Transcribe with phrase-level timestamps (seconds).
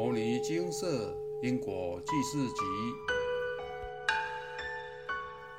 [0.00, 1.12] 摩尼金色
[1.42, 2.62] 因果记事集，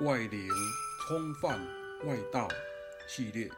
[0.05, 0.47] 外灵
[1.01, 1.59] 冲犯
[2.07, 2.47] 外道
[3.05, 3.49] 系列。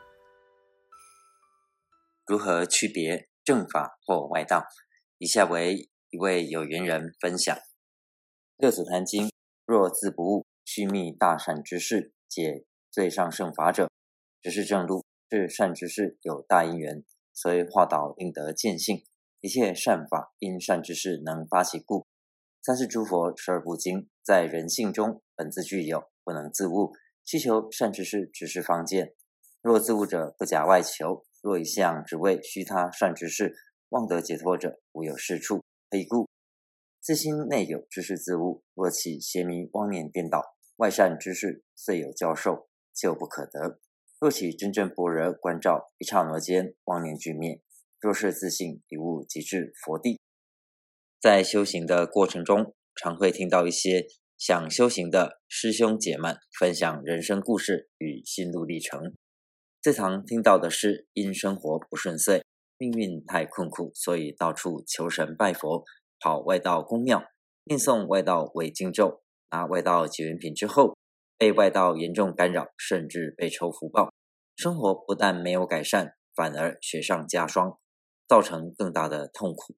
[2.26, 4.66] 如何区别正法或外道？
[5.20, 7.56] 以下为一位有缘人分享：
[8.58, 9.32] 六祖坛经，
[9.68, 13.88] 若自不悟，须觅大善之事，解最上圣法者，
[14.42, 19.04] 只是正路，是善之事有大因缘，所以化导应得见性。
[19.42, 22.06] 一切善法因善之事能发起故。
[22.62, 26.94] 三世诸佛十二部经在人性中本自具有，不能自悟。
[27.26, 29.16] 希求善之事，只是方见。
[29.64, 33.56] 若自悟者，不假外求；若一向只为虚他善之事，
[33.90, 35.64] 妄得解脱者，无有是处。
[35.90, 36.30] 非故，
[37.00, 38.64] 自心内有知识自悟。
[38.76, 43.80] 若起邪迷妄念颠倒，外善之事虽有教授，就不可得。
[44.20, 47.60] 若起真正般若观照，一刹那间妄念俱灭。
[48.02, 50.20] 若是自信体悟即至佛地，
[51.22, 54.08] 在修行的过程中，常会听到一些
[54.40, 59.14] 想修行的师兄姐们分享人生故事与心路历程。
[59.84, 62.44] 最常听到的是，因生活不顺遂，
[62.80, 65.84] 命运太困苦，所以到处求神拜佛，
[66.20, 67.24] 跑外道公庙，
[67.66, 70.98] 念诵外道伪经咒，拿外道结缘品之后，
[71.38, 74.12] 被外道严重干扰，甚至被抽福报，
[74.56, 77.78] 生活不但没有改善，反而雪上加霜。
[78.32, 79.76] 造成更大的痛苦。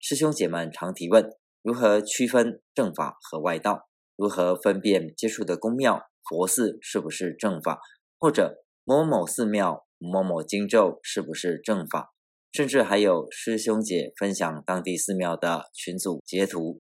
[0.00, 1.28] 师兄姐们常提问：
[1.60, 3.90] 如何区分正法和外道？
[4.16, 7.78] 如何分辨接触的宫庙、佛寺是不是正法？
[8.18, 12.14] 或者某某寺庙、某某经咒是不是正法？
[12.54, 16.80] 甚至还有师兄姐分享当地寺庙的群组截图，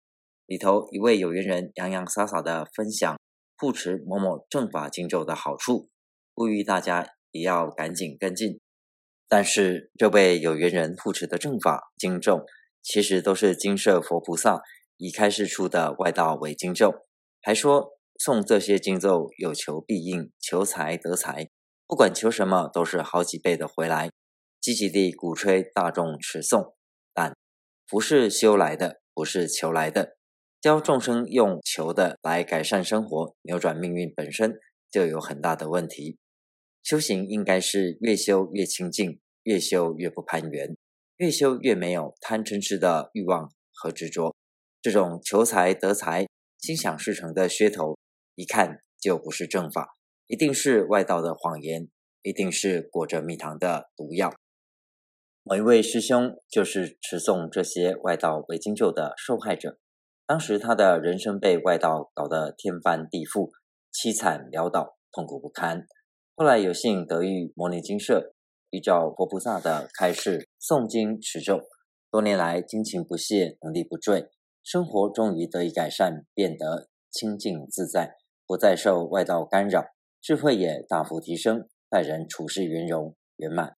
[0.47, 3.21] 里头一位有缘人洋洋洒洒的分享
[3.59, 5.91] 护持某某正法经咒的好处，
[6.35, 8.59] 呼吁大家也要赶紧跟进。
[9.29, 12.47] 但是这位有缘人护持的正法经咒，
[12.83, 14.63] 其实都是金色佛菩萨
[14.97, 17.07] 已开示出的外道为经咒，
[17.43, 21.49] 还说诵这些经咒有求必应，求财得财，
[21.87, 24.11] 不管求什么都是好几倍的回来，
[24.61, 26.75] 积极地鼓吹大众持诵，
[27.13, 27.37] 但
[27.89, 30.17] 不是修来的，不是求来的，
[30.61, 34.55] 教众生用求的来改善生活，扭转命运本身
[34.91, 36.17] 就有很大的问题。
[36.87, 40.77] 修行应该是越修越清净，越修越不攀缘，
[41.17, 44.33] 越修越没有贪嗔痴的欲望和执着。
[44.81, 47.99] 这种求财得财、心想事成的噱头，
[48.37, 49.97] 一看就不是正法，
[50.29, 51.89] 一定是外道的谎言，
[52.23, 54.33] 一定是裹着蜜糖的毒药。
[55.43, 59.81] 某一位师兄就是持诵这些外道伪经咒的受害者，
[60.25, 63.51] 当时他的人生被外道搞得天翻地覆，
[63.93, 65.85] 凄惨潦倒，痛苦不堪。
[66.39, 68.35] 后来有幸得遇摩尼金舍，
[68.69, 71.63] 依照佛菩萨的开示诵经持咒，
[72.11, 74.29] 多年来精勤不懈，能力不坠，
[74.63, 79.87] 生活终于得以改善，变得清净自在，不再受外道干扰，
[80.21, 83.79] 智慧也大幅提升，待人处事圆融圆满。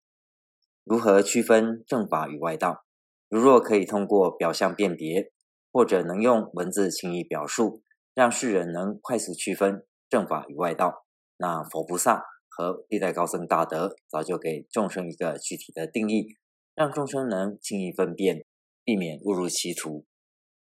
[0.83, 2.85] 如何区分正法与外道？
[3.29, 5.31] 如若可以通过表象辨别，
[5.71, 7.83] 或者能用文字轻易表述，
[8.15, 11.05] 让世人能快速区分正法与外道，
[11.37, 12.25] 那佛菩萨。
[12.57, 16.39] 和历代高僧大德早就给众生一个具体的定义，
[16.75, 18.47] 让众生能轻易分辨，
[18.83, 20.07] 避免误入歧途。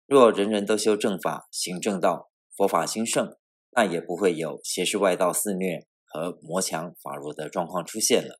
[0.06, 3.34] 若人人都修正法、行正道，佛法兴盛，
[3.70, 8.38] 那也不会有邪视外道肆虐和魔强法弱的状况出现了。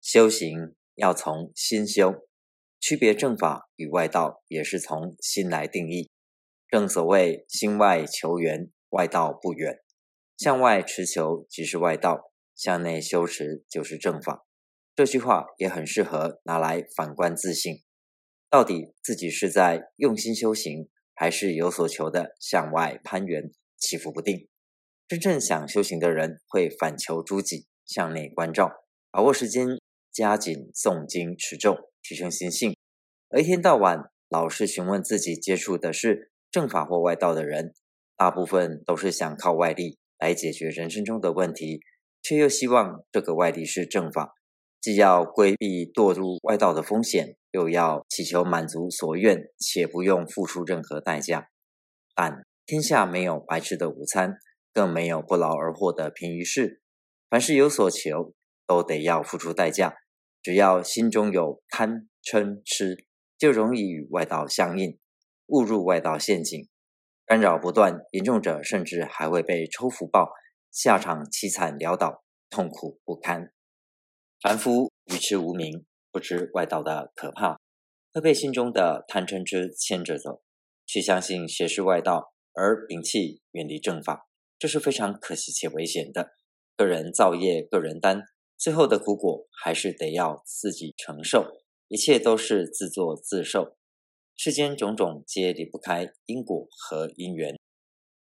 [0.00, 2.14] 修行要从心修，
[2.80, 6.10] 区别正法与外道也是从心来定义。
[6.68, 9.74] 正所谓心外求圆，外道不远；
[10.38, 12.30] 向外持求即是外道。
[12.64, 14.46] 向内修持就是正法，
[14.96, 17.82] 这句话也很适合拿来反观自信。
[18.48, 24.48] 到底自己是在用心修行，还是有所求的向外攀援，起伏不定？
[25.06, 28.70] 真正想修行的人会反求诸己，向内关照，
[29.10, 29.68] 把握时间，
[30.10, 32.74] 加紧诵经持咒，提升心性。
[33.28, 37.74] 而一天到晚老是询问自己接触的是正法或外道的人，
[38.16, 41.80] 大部分都是想靠外力来解决人生中的问题。
[42.24, 44.32] 却又希望这个外力是正法，
[44.80, 51.50] 既要规避堕入外道的风险，又要祈求满足所愿，且不用付出任何代价。
[52.14, 54.38] 但天下没有白吃的午餐，
[54.72, 56.80] 更没有不劳而获的便宜事。
[57.28, 58.32] 凡是有所求，
[58.66, 59.94] 都得要付出代价。
[60.42, 63.04] 只要心中有贪嗔痴，
[63.36, 64.98] 就容易与外道相应，
[65.48, 66.68] 误入外道陷阱，
[67.26, 70.30] 干扰不断，严重者甚至还会被抽福报。
[70.74, 73.52] 下场凄惨潦倒，痛苦不堪。
[74.42, 77.60] 凡夫愚痴无明，不知外道的可怕，
[78.12, 80.42] 会被心中的贪嗔痴牵着走，
[80.84, 84.26] 去相信邪是外道，而摒弃远离正法，
[84.58, 86.32] 这是非常可惜且危险的。
[86.76, 88.24] 个人造业，个人担，
[88.58, 91.46] 最后的苦果还是得要自己承受，
[91.86, 93.76] 一切都是自作自受。
[94.34, 97.56] 世间种种皆离不开因果和因缘，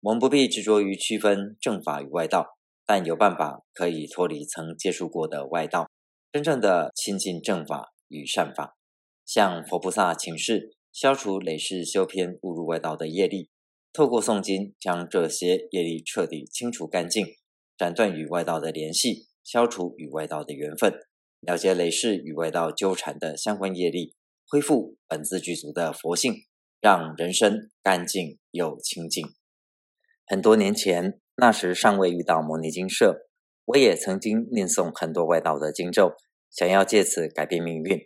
[0.03, 5.89] 我们不必执着于区分正法与外道，但有办法可以脱离曾接触过的外道，
[6.33, 8.75] 真正的亲近正法与善法，
[9.25, 13.49] 向佛菩萨请示，消除累世修偏误入外道的业力，
[13.93, 17.25] 透过诵经将这些业力彻底清除干净。
[17.79, 20.93] 斩断与外道的联系，消除与外道的缘分，
[21.41, 24.17] 了解累世与外道纠缠的相关业力，
[24.49, 26.35] 恢复本自具足的佛性，
[26.81, 29.25] 让人生干净又清净。
[30.33, 33.27] 很多年前，那时尚未遇到摩尼金舍，
[33.67, 36.15] 我也曾经念诵很多外道的经咒，
[36.51, 38.01] 想要借此改变命运。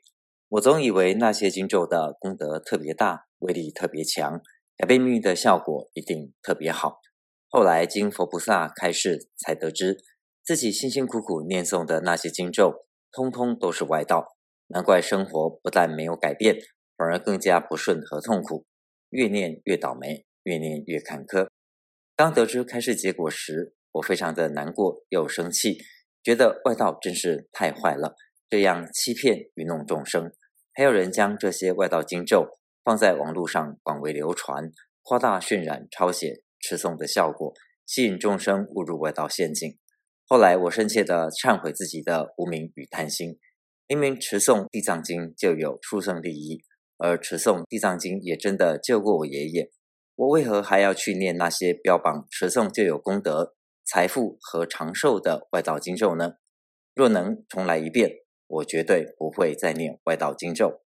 [0.48, 4.40] 我总以为那些经咒的功德特别大，威力特别强，
[4.76, 6.98] 改变命运的效果一定特别好。
[7.48, 9.96] 后来经佛菩萨开示，才得知
[10.44, 14.34] 自己辛辛苦苦念诵的那些经咒，通通都是外道。
[14.66, 16.56] 难怪生活不但没有改变，
[16.96, 18.66] 反而更加不顺和痛苦，
[19.10, 21.46] 越念越倒霉，越念越坎坷。
[22.16, 25.78] 当得知开示结果时，我非常的难过又生气，
[26.22, 28.14] 觉得外道真是太坏了，
[28.48, 30.32] 这样欺骗愚弄众生。
[30.72, 34.72] 还有人将这些外道经咒放在网络上广为流传，
[35.02, 36.42] 夸大渲染、抄写。
[36.58, 37.52] 持诵的效果，
[37.86, 39.78] 吸引众生误入外道陷阱。
[40.26, 43.38] 后来我深切地忏悔自己的无名与贪心。
[43.86, 46.64] 明明持诵地藏经就有殊胜利益，
[46.96, 49.70] 而持诵地藏经也真的救过我爷爷，
[50.16, 53.54] 我为何还要去念那些标榜持诵就有功德、
[53.84, 56.36] 财富和长寿的外道经咒呢？
[56.94, 58.10] 若能重来一遍，
[58.46, 60.80] 我绝对不会再念外道经咒。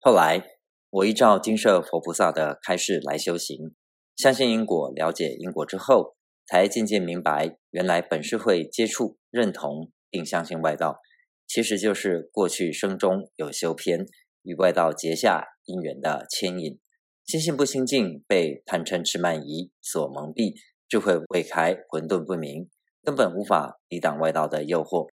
[0.00, 0.42] 后来
[0.88, 3.76] 我依照金舍佛菩萨的开示来修行。
[4.16, 6.16] 相信因果，了解因果之后，
[6.46, 10.98] 才渐渐明白，原来本是会接触、认同并相信外道，
[11.46, 14.06] 其实就是过去生中有修偏，
[14.42, 16.80] 与外道结下因缘的牵引。
[17.30, 20.52] 心性不清净，被贪嗔痴慢疑所蒙蔽，
[20.88, 22.68] 智慧未开，混沌不明，
[23.04, 25.08] 根本无法抵挡外道的诱惑。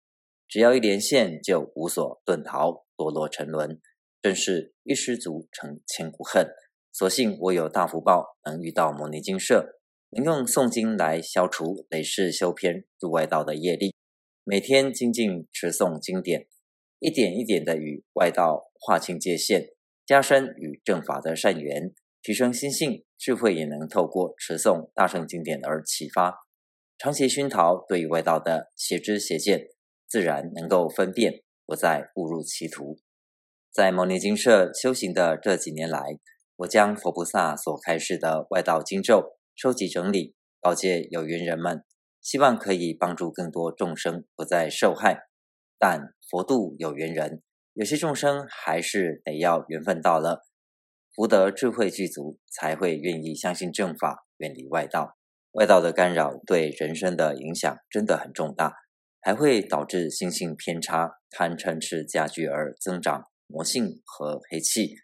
[0.46, 3.80] 只要一连线，就无所遁逃，堕落沉沦，
[4.22, 6.46] 真是一失足成千古恨。
[6.92, 9.80] 所幸我有大福报，能遇到摩尼金舍，
[10.10, 13.92] 能用诵经来消除累世修偏入外道的业力。
[14.44, 16.46] 每天精进持诵经典，
[17.00, 19.70] 一点一点的与外道划清界限，
[20.06, 21.92] 加深与正法的善缘，
[22.24, 26.38] 提升心性，智慧也能透过持诵大圣经典而启发。
[26.96, 29.66] 长期熏陶，对于外道的邪知邪见，
[30.08, 32.96] 自然能够分辨，不再误入歧途。
[33.70, 36.00] 在牟尼精舍修行的这几年来，
[36.56, 41.84] 我将佛菩萨所开示的外道经咒收集整理，告诫有缘人们，
[42.22, 45.26] 希望可以帮助更多众生不再受害。
[45.78, 47.42] 但佛度有缘人，
[47.74, 50.46] 有些众生还是得要缘分到了，
[51.14, 55.16] 福德智慧具足，才会愿意相信正法，远离外道。
[55.52, 58.74] 外道的干扰对人生的影响真的很重大，
[59.20, 64.96] 还会导致心性偏差、贪嗔痴加剧而增长魔性和黑气。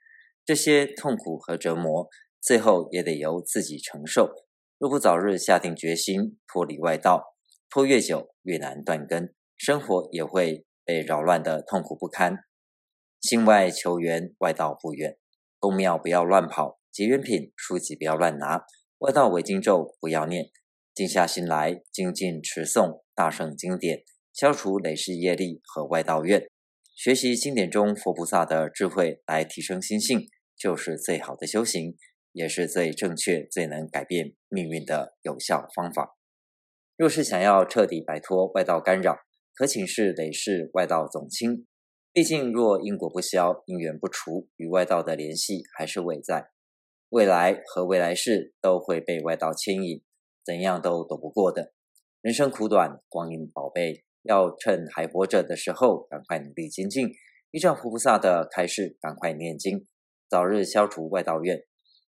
[0.45, 2.09] 这些痛苦和折磨，
[2.43, 4.33] 最后也得由自己承受。
[4.79, 7.37] 若不早日下定决心脱离外道，
[7.69, 12.39] 拖越久越难断根，生活也会被扰乱的痛苦不堪。
[13.21, 15.17] 心外求缘，外道不远。
[15.61, 18.65] 公庙不要乱跑，结缘品书籍不要乱拿，
[18.99, 20.47] 外道违经咒不要念。
[20.95, 24.03] 静下心来，精进持诵大圣经典，
[24.33, 26.51] 消除累世业力和外道怨，
[26.97, 30.27] 学习经典中佛菩萨的智慧，来提升心性。
[30.59, 31.97] 就是最好的修行，
[32.33, 36.19] 也是最正确、最能改变命运的有效方法。
[36.97, 39.17] 若是想要彻底摆脱外道干扰，
[39.55, 41.67] 可请示累世外道总亲。
[42.13, 46.51] 毕竟，若因果不消，因缘不除，与外道的联系还是未在，
[47.09, 50.03] 未来和未来世都会被外道牵引，
[50.45, 51.73] 怎样都躲不过的。
[52.21, 57.13] 人生苦短，光阴宝贝，要趁还活着的时候，赶快努力精进，
[57.53, 59.87] 依照菩萨的开示，赶快念经。
[60.29, 61.63] 早日消除外道怨，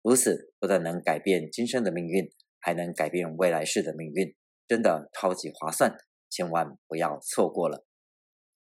[0.02, 4.34] 如此不但能改变今生的命运，还能改变未来世的命运，
[4.66, 5.98] 真的超级划算，
[6.30, 7.86] 千万不要错过了。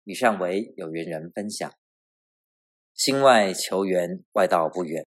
[0.05, 1.73] 以上为有缘人分享，
[2.93, 5.07] 心外求缘，外道不远。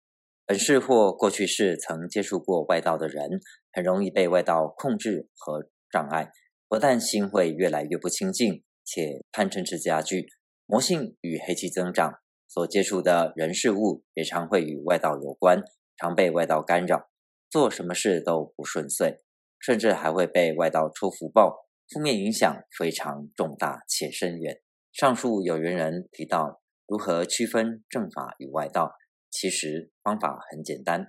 [0.45, 3.41] 本世或过去世曾接触过外道的人，
[3.73, 6.33] 很容易被外道控制和障碍，
[6.67, 10.27] 不但心会越来越不清净，且贪嗔痴加剧，
[10.67, 12.15] 魔性与黑气增长。
[12.49, 15.63] 所接触的人事物也常会与外道有关，
[15.97, 17.09] 常被外道干扰，
[17.49, 19.21] 做什么事都不顺遂，
[19.61, 24.61] 甚至还会被外道抽福报，负面影响非常重大且深远。
[24.93, 28.93] 上述有缘人提到如何区分正法与外道，
[29.31, 31.07] 其实方法很简单，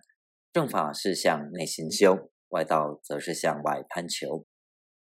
[0.54, 4.46] 正法是向内心修，外道则是向外攀求。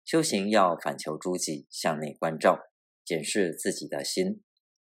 [0.04, 2.58] 修行要反求诸己，向内关照，
[3.04, 4.42] 检视自己的心。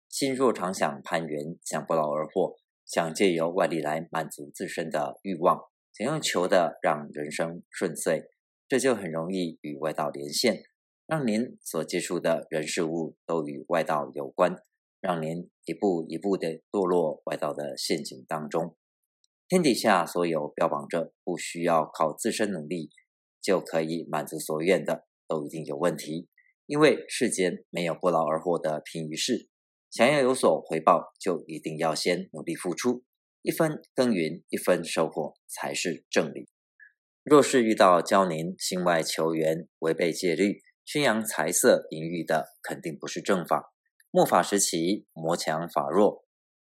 [0.09, 5.59] 心若常想攀缘，想不劳而获，想借由外力来满足自身的欲望，
[5.93, 8.25] 想用求的让人生顺遂，
[8.69, 10.63] 这就很容易与外道连线，
[11.11, 14.55] 让您所接触的人事物都与外道有关，
[15.01, 18.77] 让您一步一步的堕落外道的陷阱当中。
[19.49, 22.91] 天底下所有标榜着不需要靠自身努力
[23.43, 26.29] 就可以满足所愿的，都一定有问题，
[26.67, 29.49] 因为世间没有不劳而获的平于事。
[29.91, 33.03] 想要有所回报，就一定要先努力付出，
[33.43, 36.47] 一分耕耘一分收获才是正理。
[37.25, 43.73] 若是遇到教您心外求缘、违背戒律、宣扬财色淫欲的，肯定不是正法。
[44.11, 46.25] 末法时期，魔强法弱，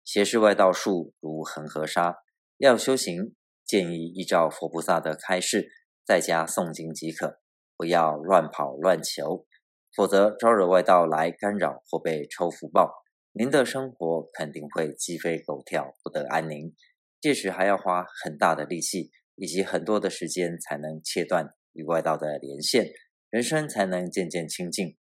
[0.05, 2.17] 邪视外道术如恒河沙。
[2.57, 5.71] 要修行，建议依照佛菩萨的开示，
[6.05, 7.41] 在家诵经即可，
[7.77, 9.47] 不要乱跑乱求，
[9.95, 12.91] 否则招惹外道来干扰或被抽福报。
[13.33, 16.75] 您的生活肯定会鸡飞狗跳，不得安宁，
[17.21, 22.91] 届时还要花很大的力气以及很多的时间才能切断与外道的连线，
[23.31, 24.97] 人生才能渐渐清净。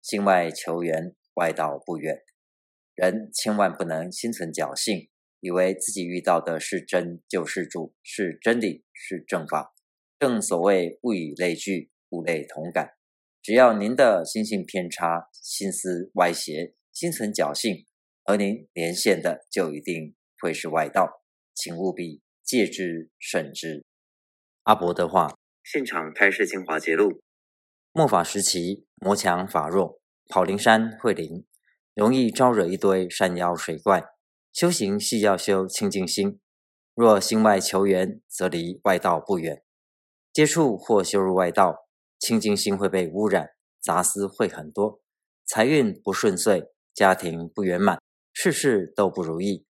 [0.00, 2.22] 心外求缘，外道不远。
[2.94, 5.10] 人千万不能心存侥幸，
[5.40, 9.74] 以为自己遇到的是真就是主，是真理，是正法。
[10.18, 12.94] 正所谓物以类聚，物类同感。
[13.42, 16.74] 只要您的心性偏差，心思歪斜。
[16.92, 17.86] 心存侥幸，
[18.24, 21.22] 和您连线的就一定会是外道，
[21.54, 23.84] 请务必戒之慎之。
[24.64, 27.20] 阿伯的话，现场开示精华节录。
[27.98, 31.44] 末法时期，魔强法弱，跑灵山会灵，
[31.96, 34.04] 容易招惹一堆山妖水怪。
[34.52, 36.38] 修行系要修清净心，
[36.94, 39.64] 若心外求缘，则离外道不远。
[40.32, 41.88] 接触或修入外道，
[42.20, 43.50] 清净心会被污染，
[43.82, 45.00] 杂思会很多，
[45.44, 46.70] 财运不顺遂。
[46.94, 48.00] 家庭不圆满，
[48.32, 49.66] 事事都不如意。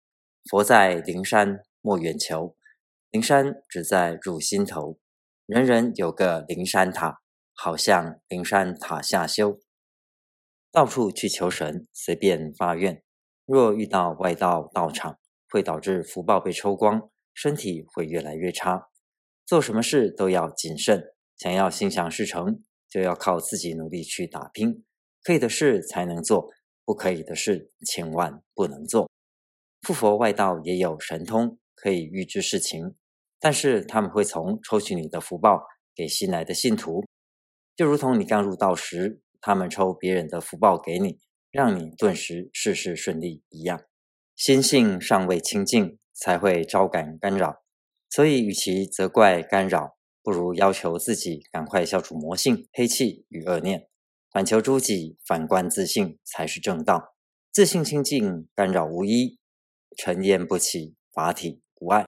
[0.48, 2.56] 佛在灵山莫远求，
[3.10, 4.98] 灵山只在入心头。
[5.44, 7.20] 人人有个灵山塔，
[7.54, 9.60] 好像灵山塔下修。
[10.70, 13.02] 到处去求神，随便发愿。
[13.46, 15.18] 若遇到外道道场，
[15.48, 18.88] 会导致福报被抽光，身体会越来越差。
[19.46, 24.84] 做什么事都要谨慎，想要心想事成，就要靠自己努力去打拼。
[25.22, 26.50] 可以的事才能做。
[26.86, 29.10] 不可以的事，千万不能做。
[29.80, 32.94] 附佛外道也有神通，可以预知事情，
[33.40, 35.62] 但是他们会从抽取你的福报
[35.94, 37.02] 给新来的信徒，
[37.76, 41.18] 就如同你刚入道时，他们抽别人的福报给你，
[41.50, 43.82] 让你顿时事事顺利一样。
[44.36, 47.62] 心性尚未清净，才会招感干扰。
[48.10, 53.88] 所以，与其责怪干扰，不如要求自己赶快消除魔性、黑气与恶念。
[54.30, 57.14] 反求诸己，反观自性，才是正道。
[57.52, 59.38] 自性清净，干扰无一，
[59.96, 62.06] 尘烟不起，法体无碍。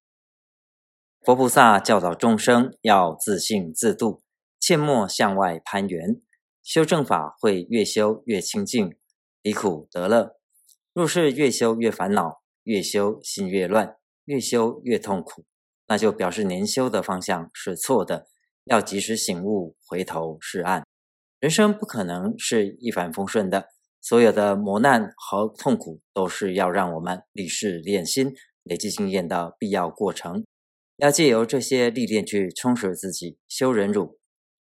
[1.25, 4.23] 佛菩萨教导众生要自性自度，
[4.67, 6.21] 切莫向外攀缘。
[6.61, 8.97] 修正法会越修越清净，
[9.41, 10.35] 离苦得乐。
[10.93, 13.95] 若是越修越烦恼，越修心越乱，
[14.25, 15.45] 越修越痛苦，
[15.87, 18.27] 那就表示年修的方向是错的，
[18.65, 20.85] 要及时醒悟，回头是岸。
[21.39, 23.69] 人生不可能是一帆风顺的，
[24.01, 30.45] 所有的磨难和痛苦都是要让我们立誓练心、累积经验的必要过程。
[30.97, 34.19] 要借由这些历练去充实自己，修忍辱、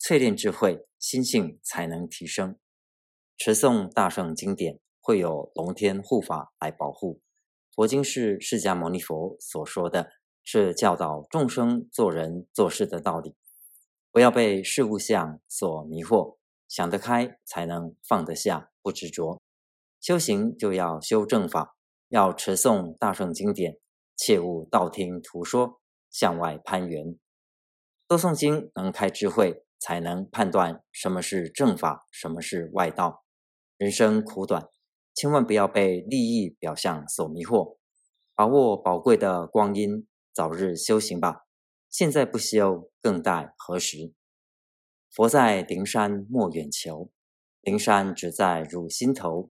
[0.08, 2.56] 淬炼智慧，心性才能提升。
[3.36, 7.20] 持诵大圣经典，会有龙天护法来保护。
[7.74, 10.12] 佛经是释迦牟尼佛所说的，
[10.44, 13.34] 是教导众生做人做事的道理，
[14.12, 16.36] 不要被事物相所迷惑。
[16.68, 19.42] 想得开，才能放得下，不执着。
[20.00, 21.74] 修行就要修正法，
[22.10, 23.76] 要持诵大圣经典，
[24.16, 25.80] 切勿道听途说，
[26.12, 27.18] 向外攀缘。
[28.06, 33.22] 多诵经能开智慧，才能判断什么是正法，什么是外道。
[33.76, 34.68] 人生苦短，
[35.14, 37.76] 千万不要被利益表象所迷惑，
[38.34, 41.42] 把握宝贵的光阴，早日修行吧。
[41.88, 44.12] 现在不修，更待何时？
[45.08, 47.12] 佛在灵山莫远求，
[47.60, 49.52] 灵山只在汝心头。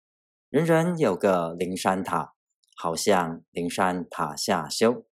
[0.48, 2.32] 人人有个灵山塔，
[2.74, 5.04] 好像灵山塔下修。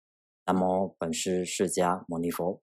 [0.44, 2.62] 南无本师释迦牟尼佛。